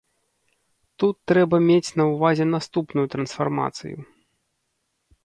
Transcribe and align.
Тут 1.01 1.15
трэба 1.31 1.59
мець 1.69 1.93
на 2.01 2.07
ўвазе 2.13 2.45
наступную 2.55 3.05
трансфармацыю. 3.17 3.97